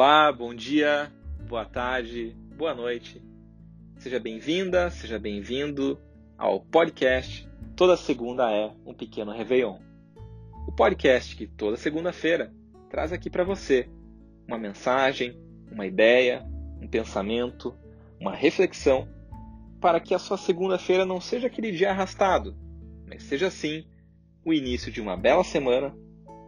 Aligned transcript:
Olá, 0.00 0.30
bom 0.30 0.54
dia, 0.54 1.12
boa 1.48 1.64
tarde, 1.64 2.32
boa 2.56 2.72
noite. 2.72 3.20
Seja 3.96 4.20
bem-vinda, 4.20 4.88
seja 4.90 5.18
bem-vindo 5.18 5.98
ao 6.38 6.60
podcast 6.60 7.48
Toda 7.74 7.96
Segunda 7.96 8.48
é 8.48 8.72
um 8.86 8.94
Pequeno 8.94 9.32
Réveillon. 9.32 9.80
O 10.68 10.70
podcast 10.70 11.34
que 11.34 11.48
toda 11.48 11.76
segunda-feira 11.76 12.54
traz 12.88 13.12
aqui 13.12 13.28
para 13.28 13.42
você 13.42 13.90
uma 14.46 14.56
mensagem, 14.56 15.36
uma 15.68 15.84
ideia, 15.84 16.46
um 16.80 16.86
pensamento, 16.86 17.74
uma 18.20 18.32
reflexão 18.32 19.08
para 19.80 19.98
que 19.98 20.14
a 20.14 20.18
sua 20.20 20.38
segunda-feira 20.38 21.04
não 21.04 21.20
seja 21.20 21.48
aquele 21.48 21.72
dia 21.72 21.90
arrastado, 21.90 22.56
mas 23.04 23.24
seja 23.24 23.50
sim 23.50 23.84
o 24.44 24.52
início 24.52 24.92
de 24.92 25.00
uma 25.00 25.16
bela 25.16 25.42
semana 25.42 25.92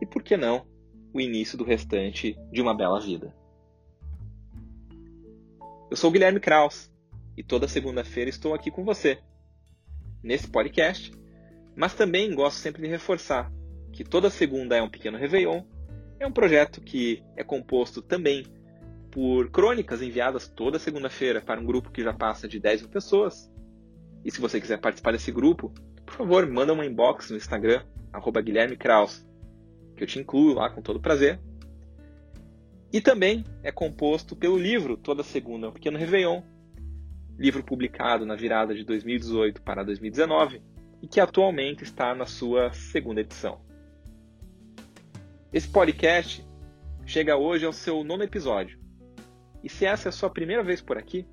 e, 0.00 0.06
por 0.06 0.22
que 0.22 0.36
não, 0.36 0.64
o 1.12 1.20
início 1.20 1.58
do 1.58 1.64
restante 1.64 2.38
de 2.52 2.62
uma 2.62 2.76
bela 2.76 3.00
vida. 3.00 3.39
Eu 5.90 5.96
sou 5.96 6.08
Guilherme 6.12 6.38
Kraus 6.38 6.88
e 7.36 7.42
toda 7.42 7.66
segunda-feira 7.66 8.30
estou 8.30 8.54
aqui 8.54 8.70
com 8.70 8.84
você, 8.84 9.18
nesse 10.22 10.46
podcast, 10.46 11.10
mas 11.74 11.94
também 11.94 12.32
gosto 12.32 12.58
sempre 12.58 12.82
de 12.82 12.88
reforçar 12.88 13.50
que 13.92 14.04
toda 14.04 14.30
segunda 14.30 14.76
é 14.76 14.82
um 14.82 14.88
pequeno 14.88 15.18
Réveillon, 15.18 15.64
é 16.20 16.26
um 16.28 16.30
projeto 16.30 16.80
que 16.80 17.24
é 17.36 17.42
composto 17.42 18.00
também 18.00 18.46
por 19.10 19.50
crônicas 19.50 20.00
enviadas 20.00 20.46
toda 20.46 20.78
segunda-feira 20.78 21.40
para 21.40 21.60
um 21.60 21.66
grupo 21.66 21.90
que 21.90 22.04
já 22.04 22.14
passa 22.14 22.46
de 22.46 22.60
10 22.60 22.82
mil 22.82 22.90
pessoas. 22.90 23.50
E 24.24 24.30
se 24.30 24.40
você 24.40 24.60
quiser 24.60 24.80
participar 24.80 25.10
desse 25.10 25.32
grupo, 25.32 25.74
por 26.06 26.14
favor, 26.14 26.46
manda 26.46 26.72
uma 26.72 26.86
inbox 26.86 27.30
no 27.30 27.36
Instagram, 27.36 27.84
arroba 28.12 28.40
Guilherme 28.40 28.76
Kraus, 28.76 29.26
que 29.96 30.04
eu 30.04 30.06
te 30.06 30.20
incluo 30.20 30.54
lá 30.54 30.70
com 30.70 30.80
todo 30.80 31.00
prazer. 31.00 31.40
E 32.92 33.00
também 33.00 33.44
é 33.62 33.70
composto 33.70 34.34
pelo 34.34 34.58
livro 34.58 34.96
Toda 34.96 35.22
Segunda, 35.22 35.68
um 35.68 35.72
pequeno 35.72 35.96
Réveillon, 35.96 36.42
livro 37.38 37.62
publicado 37.62 38.26
na 38.26 38.34
virada 38.34 38.74
de 38.74 38.84
2018 38.84 39.62
para 39.62 39.84
2019 39.84 40.60
e 41.00 41.06
que 41.06 41.20
atualmente 41.20 41.84
está 41.84 42.14
na 42.16 42.26
sua 42.26 42.72
segunda 42.72 43.20
edição. 43.20 43.60
Esse 45.52 45.68
podcast 45.68 46.44
chega 47.06 47.36
hoje 47.36 47.64
ao 47.64 47.72
seu 47.72 48.02
nono 48.02 48.24
episódio. 48.24 48.78
E 49.62 49.68
se 49.68 49.86
essa 49.86 50.08
é 50.08 50.10
a 50.10 50.12
sua 50.12 50.28
primeira 50.28 50.62
vez 50.62 50.82
por 50.82 50.98
aqui, 50.98 51.24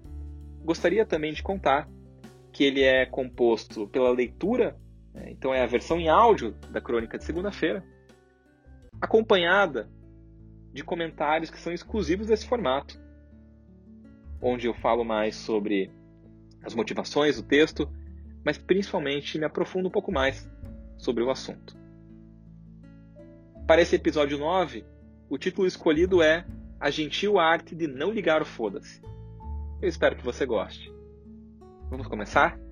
gostaria 0.63 1.07
também 1.07 1.33
de 1.33 1.41
contar 1.41 1.89
que 2.51 2.63
ele 2.63 2.83
é 2.83 3.05
composto 3.05 3.87
pela 3.87 4.11
leitura, 4.11 4.77
né, 5.11 5.31
então 5.31 5.51
é 5.53 5.63
a 5.63 5.67
versão 5.67 5.99
em 5.99 6.07
áudio 6.07 6.51
da 6.71 6.79
crônica 6.79 7.17
de 7.17 7.23
segunda-feira, 7.23 7.83
acompanhada 9.01 9.89
de 10.77 10.83
comentários 10.83 11.49
que 11.49 11.59
são 11.59 11.73
exclusivos 11.73 12.27
desse 12.27 12.45
formato, 12.45 13.01
onde 14.39 14.67
eu 14.67 14.75
falo 14.75 15.03
mais 15.03 15.35
sobre 15.35 15.91
as 16.63 16.75
motivações 16.75 17.35
do 17.35 17.41
texto, 17.41 17.91
mas 18.45 18.59
principalmente 18.59 19.39
me 19.39 19.45
aprofundo 19.45 19.87
um 19.87 19.91
pouco 19.91 20.11
mais 20.11 20.47
sobre 20.95 21.23
o 21.23 21.31
assunto. 21.31 21.75
Para 23.65 23.81
esse 23.81 23.95
episódio 23.95 24.37
9, 24.37 24.85
o 25.27 25.37
título 25.39 25.67
escolhido 25.67 26.21
é 26.21 26.45
A 26.79 26.91
Gentil 26.91 27.39
Arte 27.39 27.75
de 27.75 27.87
Não 27.87 28.11
Ligar 28.11 28.43
o 28.43 28.45
Foda-se. 28.45 29.01
Eu 29.81 29.89
espero 29.89 30.15
que 30.15 30.23
você 30.23 30.45
goste. 30.45 30.93
Vamos 31.89 32.05
começar? 32.05 32.66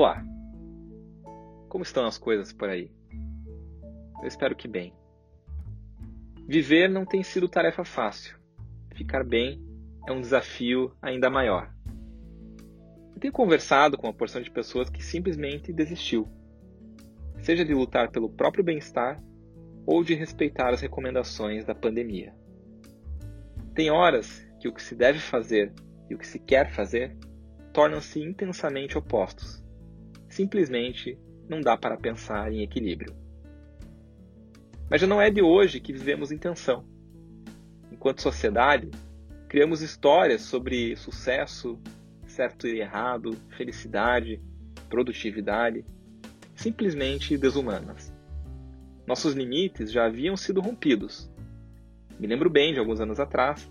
Olá! 0.00 0.24
Como 1.68 1.82
estão 1.82 2.06
as 2.06 2.16
coisas 2.16 2.52
por 2.52 2.68
aí? 2.68 2.88
Eu 4.22 4.28
espero 4.28 4.54
que 4.54 4.68
bem. 4.68 4.94
Viver 6.46 6.88
não 6.88 7.04
tem 7.04 7.24
sido 7.24 7.48
tarefa 7.48 7.84
fácil. 7.84 8.38
Ficar 8.94 9.24
bem 9.24 9.60
é 10.06 10.12
um 10.12 10.20
desafio 10.20 10.94
ainda 11.02 11.28
maior. 11.28 11.74
Eu 13.12 13.20
tenho 13.20 13.32
conversado 13.32 13.98
com 13.98 14.06
uma 14.06 14.14
porção 14.14 14.40
de 14.40 14.52
pessoas 14.52 14.88
que 14.88 15.02
simplesmente 15.02 15.72
desistiu, 15.72 16.28
seja 17.42 17.64
de 17.64 17.74
lutar 17.74 18.12
pelo 18.12 18.30
próprio 18.30 18.62
bem-estar 18.62 19.20
ou 19.84 20.04
de 20.04 20.14
respeitar 20.14 20.72
as 20.72 20.80
recomendações 20.80 21.64
da 21.64 21.74
pandemia. 21.74 22.32
Tem 23.74 23.90
horas 23.90 24.46
que 24.60 24.68
o 24.68 24.72
que 24.72 24.80
se 24.80 24.94
deve 24.94 25.18
fazer 25.18 25.72
e 26.08 26.14
o 26.14 26.18
que 26.18 26.26
se 26.28 26.38
quer 26.38 26.70
fazer 26.70 27.16
tornam-se 27.72 28.22
intensamente 28.22 28.96
opostos 28.96 29.66
simplesmente 30.38 31.18
não 31.48 31.60
dá 31.60 31.76
para 31.76 31.96
pensar 31.96 32.52
em 32.52 32.62
equilíbrio. 32.62 33.12
Mas 34.88 35.00
já 35.00 35.06
não 35.06 35.20
é 35.20 35.28
de 35.28 35.42
hoje 35.42 35.80
que 35.80 35.92
vivemos 35.92 36.30
em 36.30 36.38
tensão. 36.38 36.86
Enquanto 37.90 38.22
sociedade, 38.22 38.88
criamos 39.48 39.82
histórias 39.82 40.42
sobre 40.42 40.94
sucesso, 40.94 41.76
certo 42.24 42.68
e 42.68 42.78
errado, 42.78 43.36
felicidade, 43.56 44.40
produtividade, 44.88 45.84
simplesmente 46.54 47.36
desumanas. 47.36 48.14
Nossos 49.08 49.34
limites 49.34 49.90
já 49.90 50.06
haviam 50.06 50.36
sido 50.36 50.60
rompidos. 50.60 51.28
Me 52.16 52.28
lembro 52.28 52.48
bem 52.48 52.72
de 52.72 52.78
alguns 52.78 53.00
anos 53.00 53.18
atrás, 53.18 53.68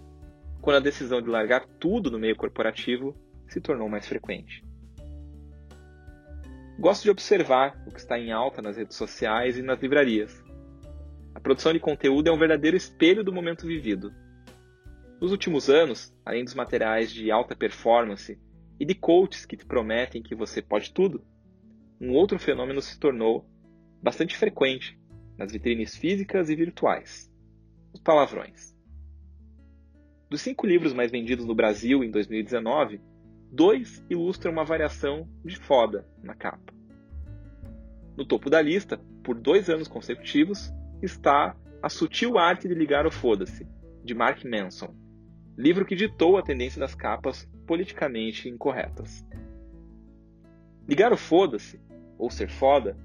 quando 0.60 0.76
a 0.76 0.82
decisão 0.82 1.22
de 1.22 1.30
largar 1.30 1.66
tudo 1.80 2.12
no 2.12 2.20
meio 2.20 2.36
corporativo 2.36 3.16
se 3.48 3.62
tornou 3.62 3.88
mais 3.88 4.06
frequente. 4.06 4.67
Gosto 6.80 7.04
de 7.04 7.10
observar 7.10 7.76
o 7.88 7.92
que 7.92 8.00
está 8.00 8.20
em 8.20 8.32
alta 8.32 8.62
nas 8.62 8.78
redes 8.78 8.96
sociais 8.96 9.58
e 9.58 9.64
nas 9.64 9.80
livrarias. 9.80 10.44
A 11.34 11.40
produção 11.40 11.74
de 11.74 11.80
conteúdo 11.80 12.30
é 12.30 12.32
um 12.32 12.38
verdadeiro 12.38 12.78
espelho 12.78 13.24
do 13.24 13.34
momento 13.34 13.66
vivido. 13.66 14.14
Nos 15.20 15.32
últimos 15.32 15.72
anos, 15.72 16.16
além 16.24 16.44
dos 16.44 16.54
materiais 16.54 17.12
de 17.12 17.32
alta 17.32 17.56
performance 17.56 18.40
e 18.80 18.86
de 18.86 18.94
coaches 18.94 19.44
que 19.44 19.58
te 19.58 19.66
prometem 19.66 20.22
que 20.22 20.36
você 20.36 20.62
pode 20.62 20.94
tudo, 20.94 21.26
um 22.00 22.12
outro 22.12 22.38
fenômeno 22.38 22.80
se 22.80 23.00
tornou 23.00 23.50
bastante 24.00 24.38
frequente 24.38 25.00
nas 25.36 25.52
vitrines 25.52 25.96
físicas 25.96 26.48
e 26.48 26.56
virtuais: 26.56 27.28
os 27.92 28.00
palavrões. 28.00 28.78
Dos 30.30 30.42
cinco 30.42 30.68
livros 30.68 30.94
mais 30.94 31.10
vendidos 31.10 31.48
no 31.48 31.56
Brasil 31.56 32.04
em 32.04 32.12
2019, 32.12 33.02
dois 33.52 34.04
ilustram 34.10 34.52
uma 34.52 34.66
variação 34.66 35.28
de 35.44 35.58
foda 35.58 36.06
na 36.22 36.36
capa. 36.36 36.74
No 38.16 38.26
topo 38.26 38.50
da 38.50 38.62
lista, 38.62 39.00
por 39.24 39.40
dois 39.40 39.70
anos 39.70 39.88
consecutivos, 39.88 40.72
está 41.02 41.56
A 41.82 41.90
Sutil 41.90 42.38
Arte 42.38 42.68
de 42.68 42.74
Ligar 42.74 43.06
o 43.06 43.12
Foda-se, 43.12 43.68
de 44.04 44.14
Mark 44.14 44.44
Manson, 44.44 44.96
livro 45.58 45.86
que 45.86 45.96
ditou 45.96 46.38
a 46.38 46.42
tendência 46.42 46.80
das 46.80 46.96
capas 46.96 47.50
politicamente 47.66 48.50
incorretas. 48.50 49.26
Ligar 50.88 51.12
o 51.12 51.18
Foda-se, 51.18 51.80
ou 52.18 52.30
Ser 52.30 52.50
Foda, 52.50 52.98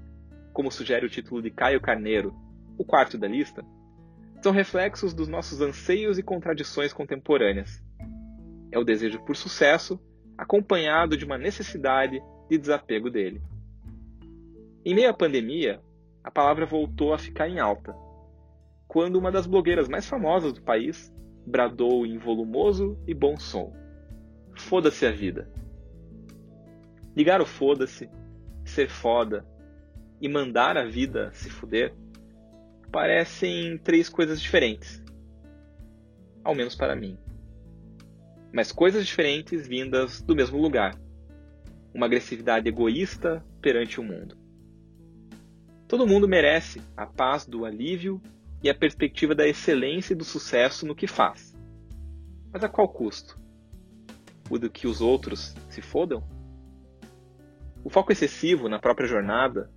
como 0.53 0.71
sugere 0.71 1.05
o 1.05 1.09
título 1.09 1.41
de 1.41 1.51
Caio 1.51 1.81
Carneiro, 1.81 2.33
o 2.77 2.85
quarto 2.85 3.17
da 3.17 3.27
lista, 3.27 3.63
são 4.41 4.51
reflexos 4.51 5.13
dos 5.13 5.27
nossos 5.27 5.61
anseios 5.61 6.17
e 6.17 6.23
contradições 6.23 6.91
contemporâneas. 6.91 7.83
É 8.71 8.79
o 8.79 8.83
desejo 8.83 9.19
por 9.19 9.35
sucesso 9.35 9.99
acompanhado 10.37 11.15
de 11.15 11.25
uma 11.25 11.37
necessidade 11.37 12.21
de 12.49 12.57
desapego 12.57 13.09
dele. 13.09 13.41
Em 14.85 14.93
meio 14.93 15.09
à 15.09 15.13
pandemia, 15.13 15.81
a 16.23 16.31
palavra 16.31 16.65
voltou 16.65 17.13
a 17.13 17.17
ficar 17.17 17.47
em 17.47 17.59
alta, 17.59 17.95
quando 18.87 19.15
uma 19.15 19.31
das 19.31 19.47
blogueiras 19.47 19.87
mais 19.87 20.07
famosas 20.07 20.53
do 20.53 20.61
país 20.61 21.13
bradou 21.45 22.05
em 22.05 22.17
volumoso 22.17 22.97
e 23.07 23.13
bom 23.13 23.37
som: 23.37 23.73
Foda-se 24.55 25.05
a 25.05 25.11
vida. 25.11 25.49
Ligar 27.15 27.41
o 27.41 27.45
foda-se, 27.45 28.09
ser 28.65 28.89
foda 28.89 29.45
e 30.19 30.27
mandar 30.27 30.77
a 30.77 30.85
vida 30.85 31.31
se 31.33 31.49
fuder 31.49 31.93
parecem 32.91 33.77
três 33.77 34.07
coisas 34.07 34.41
diferentes. 34.41 35.03
Ao 36.43 36.53
menos 36.53 36.75
para 36.75 36.95
mim 36.95 37.17
mas 38.53 38.71
coisas 38.71 39.07
diferentes 39.07 39.67
vindas 39.67 40.21
do 40.21 40.35
mesmo 40.35 40.61
lugar. 40.61 40.95
Uma 41.91 42.05
agressividade 42.05 42.69
egoísta 42.69 43.43
perante 43.59 43.99
o 43.99 44.03
mundo. 44.03 44.37
Todo 45.87 46.05
mundo 46.05 46.27
merece 46.27 46.79
a 46.95 47.07
paz 47.07 47.47
do 47.47 47.65
alívio 47.65 48.21
e 48.61 48.69
a 48.69 48.75
perspectiva 48.75 49.33
da 49.33 49.47
excelência 49.47 50.13
e 50.13 50.15
do 50.15 50.23
sucesso 50.23 50.85
no 50.85 50.95
que 50.95 51.07
faz. 51.07 51.57
Mas 52.51 52.63
a 52.63 52.69
qual 52.69 52.87
custo? 52.87 53.35
O 54.49 54.59
do 54.59 54.69
que 54.69 54.85
os 54.85 55.01
outros 55.01 55.55
se 55.69 55.81
fodam? 55.81 56.23
O 57.83 57.89
foco 57.89 58.11
excessivo 58.11 58.69
na 58.69 58.77
própria 58.77 59.07
jornada 59.07 59.71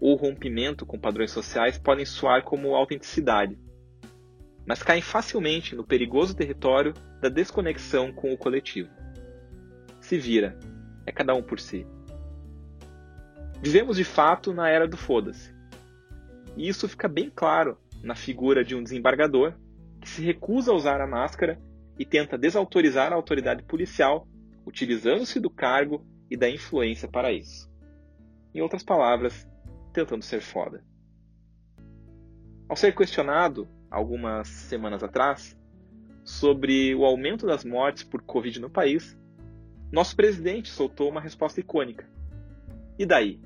ou 0.00 0.14
rompimento 0.14 0.86
com 0.86 0.98
padrões 0.98 1.32
sociais 1.32 1.76
podem 1.76 2.04
soar 2.04 2.44
como 2.44 2.74
autenticidade 2.74 3.58
mas 4.66 4.82
caem 4.82 5.02
facilmente 5.02 5.74
no 5.74 5.84
perigoso 5.84 6.34
território 6.34 6.94
da 7.20 7.28
desconexão 7.28 8.12
com 8.12 8.32
o 8.32 8.38
coletivo. 8.38 8.90
Se 10.00 10.18
vira, 10.18 10.58
é 11.06 11.12
cada 11.12 11.34
um 11.34 11.42
por 11.42 11.60
si. 11.60 11.86
Vivemos 13.60 13.96
de 13.96 14.04
fato 14.04 14.52
na 14.52 14.68
era 14.68 14.88
do 14.88 14.96
foda-se. 14.96 15.54
E 16.56 16.68
isso 16.68 16.88
fica 16.88 17.08
bem 17.08 17.30
claro 17.30 17.78
na 18.02 18.14
figura 18.14 18.64
de 18.64 18.74
um 18.74 18.82
desembargador 18.82 19.54
que 20.00 20.08
se 20.08 20.22
recusa 20.22 20.72
a 20.72 20.74
usar 20.74 21.00
a 21.00 21.06
máscara 21.06 21.60
e 21.98 22.04
tenta 22.04 22.36
desautorizar 22.36 23.12
a 23.12 23.16
autoridade 23.16 23.62
policial, 23.62 24.26
utilizando-se 24.66 25.38
do 25.38 25.48
cargo 25.48 26.04
e 26.28 26.36
da 26.36 26.50
influência 26.50 27.08
para 27.08 27.32
isso. 27.32 27.70
Em 28.54 28.60
outras 28.60 28.82
palavras, 28.82 29.48
tentando 29.92 30.24
ser 30.24 30.40
foda. 30.40 30.84
Ao 32.68 32.76
ser 32.76 32.94
questionado, 32.94 33.68
algumas 33.92 34.48
semanas 34.48 35.02
atrás, 35.02 35.56
sobre 36.24 36.94
o 36.94 37.04
aumento 37.04 37.46
das 37.46 37.64
mortes 37.64 38.02
por 38.02 38.22
Covid 38.22 38.60
no 38.60 38.70
país, 38.70 39.18
nosso 39.90 40.16
presidente 40.16 40.70
soltou 40.70 41.10
uma 41.10 41.20
resposta 41.20 41.60
icônica. 41.60 42.08
E 42.98 43.04
daí? 43.04 43.40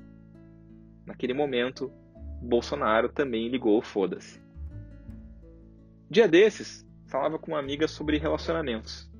Naquele 1.05 1.33
momento, 1.33 1.91
Bolsonaro 2.41 3.09
também 3.09 3.49
ligou 3.49 3.77
o 3.77 3.81
foda-se. 3.81 4.41
Dia 6.09 6.27
desses, 6.27 6.87
falava 7.07 7.37
com 7.37 7.51
uma 7.51 7.59
amiga 7.59 7.87
sobre 7.87 8.17
relacionamentos. 8.17 9.11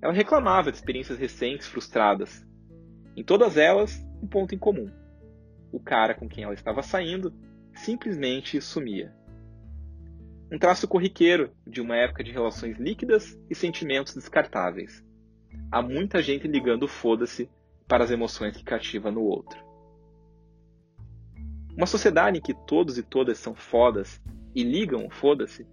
Ela 0.00 0.12
reclamava 0.12 0.70
de 0.70 0.76
experiências 0.76 1.18
recentes 1.18 1.66
frustradas. 1.66 2.46
Em 3.16 3.24
todas 3.24 3.56
elas, 3.56 4.00
um 4.22 4.28
ponto 4.28 4.54
em 4.54 4.58
comum. 4.58 4.90
O 5.72 5.80
cara 5.80 6.14
com 6.14 6.28
quem 6.28 6.44
ela 6.44 6.54
estava 6.54 6.82
saindo 6.82 7.34
simplesmente 7.74 8.60
sumia. 8.60 9.12
Um 10.50 10.58
traço 10.58 10.88
corriqueiro 10.88 11.52
de 11.66 11.78
uma 11.78 11.94
época 11.94 12.24
de 12.24 12.32
relações 12.32 12.78
líquidas 12.78 13.38
e 13.50 13.54
sentimentos 13.54 14.14
descartáveis. 14.14 15.04
Há 15.70 15.82
muita 15.82 16.22
gente 16.22 16.48
ligando 16.48 16.88
foda-se 16.88 17.50
para 17.86 18.02
as 18.02 18.10
emoções 18.10 18.56
que 18.56 18.64
cativa 18.64 19.10
no 19.10 19.20
outro. 19.20 19.62
Uma 21.76 21.86
sociedade 21.86 22.38
em 22.38 22.40
que 22.40 22.54
todos 22.54 22.96
e 22.96 23.02
todas 23.02 23.36
são 23.36 23.54
fodas 23.54 24.22
e 24.54 24.62
ligam 24.64 25.10
foda-se 25.10 25.66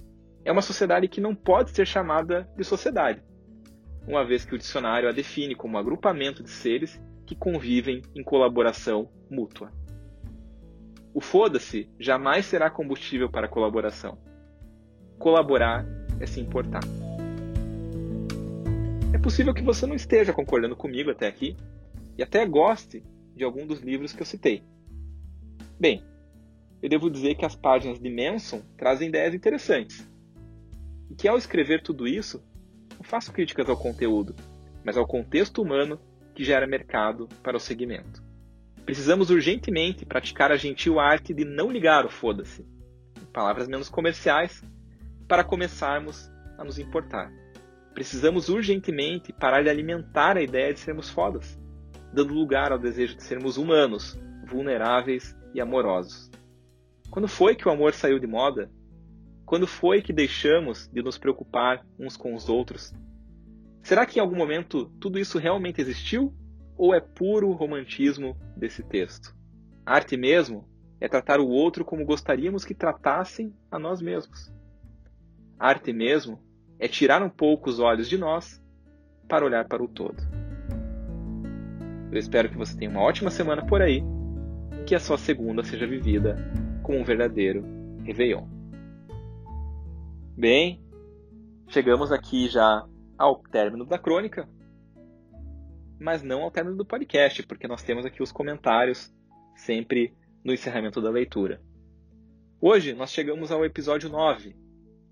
é 0.43 0.51
uma 0.51 0.61
sociedade 0.61 1.07
que 1.07 1.21
não 1.21 1.33
pode 1.33 1.71
ser 1.71 1.87
chamada 1.87 2.47
de 2.57 2.63
sociedade, 2.65 3.23
uma 4.05 4.25
vez 4.25 4.43
que 4.43 4.55
o 4.55 4.57
dicionário 4.57 5.07
a 5.07 5.13
define 5.13 5.55
como 5.55 5.75
um 5.75 5.79
agrupamento 5.79 6.43
de 6.43 6.49
seres 6.49 7.01
que 7.25 7.33
convivem 7.33 8.01
em 8.13 8.23
colaboração 8.23 9.09
mútua. 9.31 9.71
O 11.13 11.21
foda-se 11.21 11.89
jamais 11.97 12.45
será 12.45 12.69
combustível 12.69 13.29
para 13.29 13.45
a 13.45 13.49
colaboração 13.49 14.17
colaborar 15.17 15.85
é 16.19 16.25
se 16.25 16.39
importar. 16.39 16.83
É 19.13 19.17
possível 19.17 19.53
que 19.53 19.63
você 19.63 19.85
não 19.85 19.95
esteja 19.95 20.33
concordando 20.33 20.75
comigo 20.75 21.09
até 21.09 21.27
aqui 21.27 21.55
e 22.17 22.23
até 22.23 22.45
goste 22.45 23.03
de 23.35 23.43
algum 23.43 23.65
dos 23.65 23.81
livros 23.81 24.13
que 24.13 24.21
eu 24.21 24.25
citei. 24.25 24.63
Bem, 25.79 26.03
eu 26.81 26.89
devo 26.89 27.09
dizer 27.09 27.35
que 27.35 27.45
as 27.45 27.55
páginas 27.55 27.99
de 27.99 28.09
Manson 28.09 28.61
trazem 28.77 29.09
ideias 29.09 29.33
interessantes. 29.33 30.07
E 31.09 31.15
que 31.15 31.27
ao 31.27 31.37
escrever 31.37 31.81
tudo 31.81 32.07
isso, 32.07 32.43
não 32.95 33.03
faço 33.03 33.31
críticas 33.31 33.69
ao 33.69 33.77
conteúdo, 33.77 34.35
mas 34.83 34.97
ao 34.97 35.07
contexto 35.07 35.61
humano 35.61 35.99
que 36.33 36.43
gera 36.43 36.67
mercado 36.67 37.27
para 37.41 37.57
o 37.57 37.59
segmento. 37.59 38.23
Precisamos 38.85 39.31
urgentemente 39.31 40.05
praticar 40.05 40.51
a 40.51 40.57
gentil 40.57 40.99
arte 40.99 41.33
de 41.33 41.43
não 41.43 41.71
ligar 41.71 42.05
o 42.05 42.09
foda-se. 42.09 42.63
Palavras 43.33 43.67
menos 43.67 43.89
comerciais, 43.89 44.63
para 45.27 45.43
começarmos 45.43 46.31
a 46.57 46.63
nos 46.63 46.77
importar. 46.79 47.31
Precisamos 47.93 48.49
urgentemente 48.49 49.33
parar 49.33 49.63
de 49.63 49.69
alimentar 49.69 50.37
a 50.37 50.41
ideia 50.41 50.73
de 50.73 50.79
sermos 50.79 51.09
fodas, 51.09 51.59
dando 52.13 52.33
lugar 52.33 52.71
ao 52.71 52.79
desejo 52.79 53.15
de 53.15 53.23
sermos 53.23 53.57
humanos, 53.57 54.19
vulneráveis 54.45 55.35
e 55.53 55.61
amorosos. 55.61 56.29
Quando 57.09 57.27
foi 57.27 57.55
que 57.55 57.67
o 57.67 57.71
amor 57.71 57.93
saiu 57.93 58.19
de 58.19 58.27
moda? 58.27 58.69
Quando 59.45 59.67
foi 59.67 60.01
que 60.01 60.11
deixamos 60.11 60.89
de 60.91 61.01
nos 61.01 61.17
preocupar 61.17 61.85
uns 61.97 62.17
com 62.17 62.33
os 62.33 62.49
outros? 62.49 62.93
Será 63.81 64.05
que 64.05 64.19
em 64.19 64.21
algum 64.21 64.35
momento 64.35 64.91
tudo 64.99 65.19
isso 65.19 65.37
realmente 65.37 65.79
existiu? 65.79 66.33
Ou 66.77 66.93
é 66.93 66.99
puro 66.99 67.51
romantismo 67.51 68.35
desse 68.57 68.83
texto? 68.83 69.35
A 69.85 69.93
arte 69.93 70.17
mesmo 70.17 70.67
é 70.99 71.07
tratar 71.07 71.39
o 71.39 71.47
outro 71.47 71.85
como 71.85 72.03
gostaríamos 72.03 72.65
que 72.65 72.73
tratassem 72.73 73.53
a 73.71 73.77
nós 73.79 74.01
mesmos. 74.01 74.54
Arte 75.59 75.93
mesmo 75.93 76.39
é 76.77 76.87
tirar 76.87 77.23
um 77.23 77.29
pouco 77.29 77.69
os 77.69 77.79
olhos 77.79 78.09
de 78.09 78.17
nós 78.17 78.61
para 79.27 79.45
olhar 79.45 79.65
para 79.67 79.83
o 79.83 79.87
todo. 79.87 80.21
Eu 82.11 82.19
espero 82.19 82.49
que 82.49 82.57
você 82.57 82.77
tenha 82.77 82.91
uma 82.91 83.01
ótima 83.01 83.31
semana 83.31 83.65
por 83.65 83.81
aí, 83.81 84.03
que 84.85 84.93
a 84.93 84.99
sua 84.99 85.17
segunda 85.17 85.63
seja 85.63 85.87
vivida 85.87 86.37
como 86.83 86.99
um 86.99 87.03
verdadeiro 87.03 87.63
Réveillon. 88.03 88.47
Bem, 90.37 90.83
chegamos 91.69 92.11
aqui 92.11 92.47
já 92.49 92.85
ao 93.17 93.41
término 93.43 93.85
da 93.85 93.97
crônica, 93.97 94.47
mas 95.99 96.21
não 96.21 96.43
ao 96.43 96.51
término 96.51 96.75
do 96.75 96.85
podcast, 96.85 97.43
porque 97.43 97.67
nós 97.67 97.81
temos 97.81 98.05
aqui 98.05 98.21
os 98.21 98.31
comentários 98.31 99.13
sempre 99.55 100.13
no 100.43 100.53
encerramento 100.53 101.01
da 101.01 101.09
leitura. 101.09 101.61
Hoje 102.59 102.93
nós 102.93 103.11
chegamos 103.11 103.51
ao 103.51 103.63
episódio 103.63 104.09
9, 104.09 104.55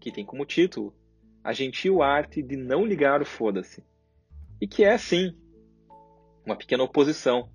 que 0.04 0.12
tem 0.12 0.26
como 0.26 0.46
título 0.46 0.94
A 1.42 1.54
Gentil 1.54 2.02
Arte 2.02 2.44
de 2.44 2.58
Não 2.58 2.86
Ligar 2.86 3.22
o 3.22 3.26
Foda-se. 3.26 3.82
E 4.60 4.68
que 4.68 4.84
é, 4.84 4.98
sim, 4.98 5.34
uma 6.46 6.58
pequena 6.58 6.84
oposição 6.84 7.50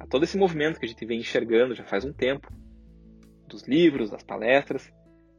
a 0.00 0.06
todo 0.06 0.24
esse 0.24 0.38
movimento 0.38 0.80
que 0.80 0.86
a 0.86 0.88
gente 0.88 1.04
vem 1.04 1.20
enxergando 1.20 1.74
já 1.74 1.84
faz 1.84 2.04
um 2.04 2.12
tempo, 2.12 2.50
dos 3.46 3.68
livros, 3.68 4.10
das 4.10 4.22
palestras, 4.22 4.90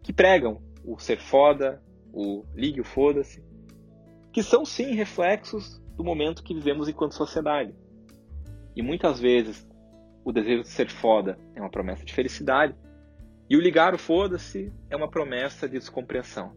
que 0.03 0.13
pregam 0.13 0.62
o 0.83 1.00
ser 1.00 1.18
foda, 1.18 1.81
o 2.13 2.45
ligue 2.53 2.80
o 2.80 2.86
foda-se, 2.86 3.44
que 4.31 4.44
são 4.44 4.63
sim 4.63 4.94
reflexos 4.94 5.81
do 5.98 6.03
momento 6.03 6.44
que 6.44 6.53
vivemos 6.53 6.88
enquanto 6.88 7.15
sociedade. 7.15 7.74
E 8.75 8.83
muitas 8.83 9.19
vezes 9.19 9.68
o 10.24 10.31
desejo 10.31 10.62
de 10.62 10.69
ser 10.69 10.91
foda 10.91 11.39
é 11.56 11.59
uma 11.59 11.71
promessa 11.71 12.06
de 12.06 12.13
felicidade, 12.13 12.75
e 13.50 13.56
o 13.56 13.62
ligar 13.62 13.94
o 13.94 13.97
foda-se 13.97 14.74
é 14.89 14.95
uma 14.95 15.09
promessa 15.09 15.67
de 15.67 15.77
descompreensão. 15.77 16.55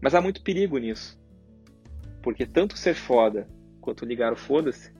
Mas 0.00 0.14
há 0.14 0.20
muito 0.20 0.42
perigo 0.42 0.76
nisso. 0.78 1.18
Porque 2.22 2.44
tanto 2.44 2.76
ser 2.76 2.94
foda 2.94 3.48
quanto 3.80 4.04
ligar 4.04 4.32
o 4.32 4.36
foda-se 4.36 4.92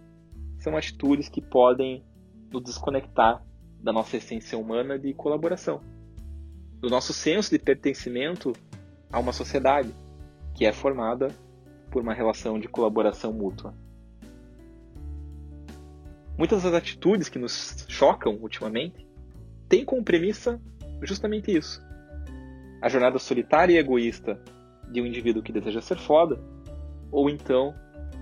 são 0.58 0.76
atitudes 0.76 1.28
que 1.28 1.42
podem 1.42 2.04
nos 2.50 2.62
desconectar 2.62 3.44
da 3.80 3.92
nossa 3.92 4.16
essência 4.16 4.56
humana 4.56 4.98
de 4.98 5.12
colaboração, 5.12 5.82
do 6.78 6.88
nosso 6.88 7.12
senso 7.12 7.50
de 7.50 7.58
pertencimento 7.58 8.52
a 9.10 9.18
uma 9.18 9.32
sociedade 9.32 9.92
que 10.54 10.64
é 10.64 10.72
formada 10.72 11.28
por 11.90 12.02
uma 12.02 12.14
relação 12.14 12.58
de 12.58 12.68
colaboração 12.68 13.32
mútua. 13.32 13.74
Muitas 16.38 16.62
das 16.62 16.72
atitudes 16.72 17.28
que 17.28 17.38
nos 17.38 17.84
chocam 17.88 18.34
ultimamente 18.36 19.06
tem 19.72 19.86
como 19.86 20.04
premissa 20.04 20.60
justamente 21.00 21.50
isso. 21.50 21.82
A 22.82 22.90
jornada 22.90 23.18
solitária 23.18 23.72
e 23.72 23.78
egoísta 23.78 24.38
de 24.90 25.00
um 25.00 25.06
indivíduo 25.06 25.42
que 25.42 25.50
deseja 25.50 25.80
ser 25.80 25.96
foda, 25.96 26.38
ou 27.10 27.30
então 27.30 27.74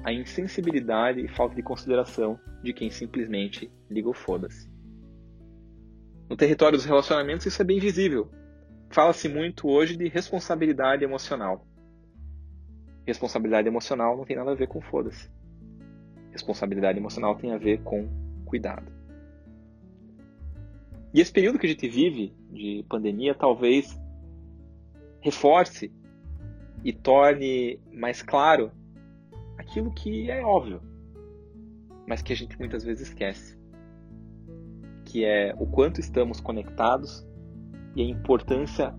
a 0.05 0.13
insensibilidade 0.13 1.21
e 1.21 1.27
falta 1.27 1.57
de 1.57 1.63
consideração 1.65 2.39
de 2.63 2.73
quem 2.73 2.89
simplesmente 2.89 3.69
liga 3.91 4.09
o 4.09 4.15
foda-se. 4.15 4.71
No 6.29 6.37
território 6.37 6.79
dos 6.79 6.87
relacionamentos 6.87 7.47
isso 7.47 7.61
é 7.61 7.65
bem 7.65 7.81
visível. 7.81 8.31
Fala-se 8.89 9.29
muito 9.29 9.69
hoje 9.69 9.97
de 9.97 10.07
responsabilidade 10.07 11.03
emocional. 11.03 11.67
Responsabilidade 13.05 13.67
emocional 13.67 14.17
não 14.17 14.25
tem 14.25 14.37
nada 14.37 14.53
a 14.53 14.55
ver 14.55 14.69
com 14.69 14.81
foda-se. 14.81 15.29
Responsabilidade 16.31 17.01
emocional 17.01 17.35
tem 17.35 17.51
a 17.53 17.59
ver 17.59 17.83
com 17.83 18.09
cuidado. 18.47 19.00
E 21.13 21.21
esse 21.21 21.33
período 21.33 21.59
que 21.59 21.67
a 21.67 21.69
gente 21.69 21.89
vive 21.89 22.35
de 22.51 22.85
pandemia 22.89 23.35
talvez 23.35 23.99
reforce 25.21 25.93
e 26.85 26.93
torne 26.93 27.81
mais 27.93 28.23
claro 28.23 28.71
aquilo 29.59 29.93
que 29.93 30.31
é 30.31 30.43
óbvio, 30.43 30.81
mas 32.07 32.23
que 32.23 32.33
a 32.33 32.37
gente 32.37 32.59
muitas 32.59 32.85
vezes 32.85 33.09
esquece, 33.09 33.59
que 35.05 35.25
é 35.25 35.55
o 35.59 35.67
quanto 35.67 36.01
estamos 36.01 36.41
conectados 36.41 37.27
e 37.95 38.03
a 38.03 38.05
importância 38.05 38.95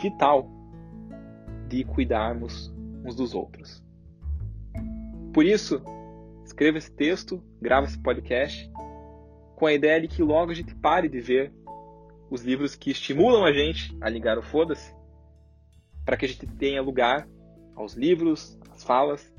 vital 0.00 0.50
de 1.68 1.84
cuidarmos 1.84 2.74
uns 3.04 3.14
dos 3.14 3.34
outros. 3.34 3.82
Por 5.32 5.44
isso, 5.44 5.82
escreva 6.44 6.78
esse 6.78 6.90
texto, 6.92 7.42
grava 7.60 7.86
esse 7.86 7.98
podcast 7.98 8.70
com 9.54 9.66
a 9.66 9.72
ideia 9.72 10.00
de 10.00 10.08
que 10.08 10.22
logo 10.22 10.50
a 10.50 10.54
gente 10.54 10.74
pare 10.74 11.08
de 11.08 11.20
ver 11.20 11.52
os 12.30 12.42
livros 12.42 12.74
que 12.74 12.90
estimulam 12.90 13.44
a 13.44 13.52
gente 13.52 13.96
a 14.00 14.08
ligar 14.08 14.38
o 14.38 14.42
foda-se, 14.42 14.94
para 16.04 16.16
que 16.16 16.24
a 16.24 16.28
gente 16.28 16.46
tenha 16.46 16.80
lugar 16.80 17.28
aos 17.76 17.94
livros, 17.94 18.58
às 18.70 18.82
falas, 18.82 19.32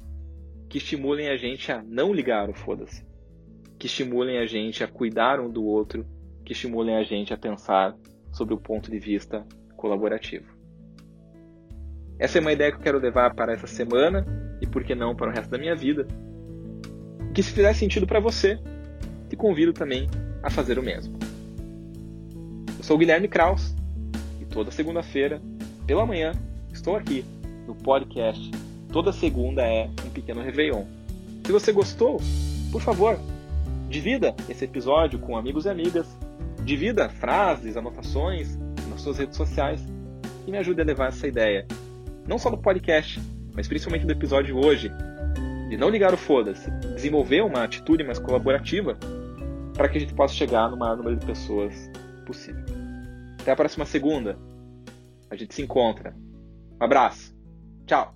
que 0.70 0.78
estimulem 0.78 1.30
a 1.30 1.38
gente 1.38 1.72
a 1.72 1.82
não 1.82 2.14
ligar 2.14 2.50
o 2.50 2.54
foda-se, 2.54 3.06
que 3.78 3.88
estimulem 3.88 4.38
a 4.38 4.46
gente 4.46 4.84
a 4.84 4.88
cuidar 4.88 5.40
um 5.40 5.50
do 5.50 5.64
outro, 5.64 6.06
que 6.46 6.54
estimulem 6.54 6.96
a 6.96 7.04
gente 7.04 7.34
a 7.34 7.38
pensar 7.38 7.96
sobre 8.32 8.54
o 8.54 8.58
ponto 8.58 8.90
de 8.90 9.00
vista 9.00 9.46
colaborativo. 9.76 10.54
Essa 12.20 12.38
é 12.38 12.42
uma 12.42 12.54
ideia 12.54 12.72
que 12.72 12.78
eu 12.78 12.82
quero 12.82 13.00
levar 13.00 13.34
para 13.34 13.54
essa 13.54 13.68
semana 13.68 14.26
e, 14.62 14.68
por 14.68 14.84
que 14.84 14.96
não, 14.96 15.16
para 15.16 15.30
o 15.30 15.34
resto 15.34 15.50
da 15.50 15.58
minha 15.58 15.76
vida. 15.76 16.08
Que 17.34 17.42
se 17.42 17.52
fizer 17.52 17.74
sentido 17.74 18.08
para 18.08 18.20
você, 18.20 18.60
te 19.34 19.36
convido 19.36 19.74
também 19.74 20.08
a 20.44 20.50
fazer 20.52 20.78
o 20.78 20.84
mesmo. 20.84 21.18
Eu 22.78 22.84
sou 22.84 22.96
o 22.96 23.00
Guilherme 23.00 23.28
Kraus 23.28 23.74
e 24.40 24.46
toda 24.46 24.70
segunda-feira, 24.70 25.42
pela 25.88 26.06
manhã, 26.06 26.34
estou 26.72 26.96
aqui 26.96 27.26
no 27.66 27.74
podcast. 27.74 28.52
Toda 28.92 29.12
segunda 29.12 29.64
é 29.64 29.90
um 30.06 30.10
pequeno 30.12 30.44
Réveillon. 30.44 30.84
Se 31.44 31.52
você 31.52 31.72
gostou, 31.72 32.22
por 32.72 32.80
favor, 32.80 33.20
divida 33.90 34.36
esse 34.48 34.66
episódio 34.66 35.18
com 35.18 35.36
amigos 35.36 35.66
e 35.66 35.70
amigas, 35.70 36.16
divida 36.64 37.10
frases, 37.10 37.76
anotações 37.76 38.56
nas 38.88 39.02
suas 39.02 39.18
redes 39.18 39.36
sociais 39.36 39.82
e 40.46 40.52
me 40.52 40.60
ajude 40.60 40.80
a 40.80 40.86
levar 40.86 41.08
essa 41.08 41.28
ideia 41.28 41.66
não 42.28 42.38
só 42.38 42.52
do 42.52 42.58
podcast, 42.60 43.20
mas 43.52 43.68
principalmente 43.68 44.06
do 44.06 44.12
episódio 44.12 44.54
de 44.54 44.68
hoje, 44.68 44.92
de 45.70 45.76
não 45.76 45.90
ligar 45.90 46.14
o 46.14 46.18
foda-se, 46.18 46.70
desenvolver 46.94 47.42
uma 47.42 47.64
atitude 47.64 48.04
mais 48.04 48.20
colaborativa 48.20 48.96
para 49.74 49.90
que 49.90 49.98
a 49.98 50.02
gente 50.02 50.14
possa 50.14 50.34
chegar 50.34 50.70
no 50.70 50.78
maior 50.78 50.98
número 50.98 51.18
de 51.18 51.26
pessoas 51.26 51.74
possível. 52.26 52.64
Até 53.40 53.52
a 53.52 53.56
próxima 53.56 53.86
segunda. 53.86 54.38
A 55.30 55.36
gente 55.36 55.54
se 55.54 55.62
encontra. 55.62 56.16
Um 56.80 56.86
abraço. 56.86 57.36
Tchau. 57.86 58.14